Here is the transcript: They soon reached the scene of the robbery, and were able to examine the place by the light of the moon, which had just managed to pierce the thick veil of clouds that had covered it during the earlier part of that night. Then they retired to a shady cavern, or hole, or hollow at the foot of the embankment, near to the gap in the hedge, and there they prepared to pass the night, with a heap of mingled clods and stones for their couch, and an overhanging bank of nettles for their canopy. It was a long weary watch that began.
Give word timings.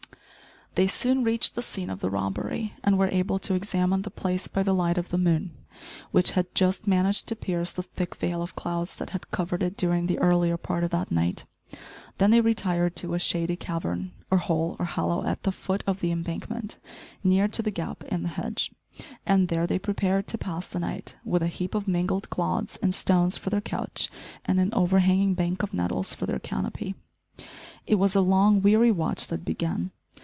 They 0.75 0.87
soon 0.87 1.25
reached 1.25 1.55
the 1.55 1.61
scene 1.61 1.89
of 1.89 1.99
the 1.99 2.09
robbery, 2.09 2.71
and 2.81 2.97
were 2.97 3.09
able 3.09 3.39
to 3.39 3.55
examine 3.55 4.03
the 4.03 4.09
place 4.09 4.47
by 4.47 4.63
the 4.63 4.73
light 4.73 4.97
of 4.97 5.09
the 5.09 5.17
moon, 5.17 5.51
which 6.11 6.31
had 6.31 6.55
just 6.55 6.87
managed 6.87 7.27
to 7.27 7.35
pierce 7.35 7.73
the 7.73 7.83
thick 7.83 8.15
veil 8.15 8.41
of 8.41 8.55
clouds 8.55 8.95
that 8.95 9.09
had 9.09 9.31
covered 9.31 9.63
it 9.63 9.75
during 9.75 10.07
the 10.07 10.17
earlier 10.19 10.55
part 10.55 10.85
of 10.85 10.91
that 10.91 11.11
night. 11.11 11.43
Then 12.19 12.31
they 12.31 12.39
retired 12.39 12.95
to 12.95 13.13
a 13.15 13.19
shady 13.19 13.57
cavern, 13.57 14.13
or 14.31 14.37
hole, 14.37 14.77
or 14.79 14.85
hollow 14.85 15.25
at 15.25 15.43
the 15.43 15.51
foot 15.51 15.83
of 15.85 15.99
the 15.99 16.09
embankment, 16.13 16.77
near 17.21 17.49
to 17.49 17.61
the 17.61 17.69
gap 17.69 18.03
in 18.05 18.23
the 18.23 18.29
hedge, 18.29 18.71
and 19.25 19.49
there 19.49 19.67
they 19.67 19.77
prepared 19.77 20.25
to 20.27 20.37
pass 20.37 20.69
the 20.69 20.79
night, 20.79 21.17
with 21.25 21.43
a 21.43 21.47
heap 21.47 21.75
of 21.75 21.85
mingled 21.85 22.29
clods 22.29 22.77
and 22.77 22.95
stones 22.95 23.37
for 23.37 23.49
their 23.49 23.59
couch, 23.59 24.09
and 24.45 24.57
an 24.57 24.73
overhanging 24.73 25.33
bank 25.33 25.63
of 25.63 25.73
nettles 25.73 26.15
for 26.15 26.25
their 26.25 26.39
canopy. 26.39 26.95
It 27.85 27.95
was 27.95 28.15
a 28.15 28.21
long 28.21 28.61
weary 28.61 28.89
watch 28.89 29.27
that 29.27 29.43
began. 29.43 29.91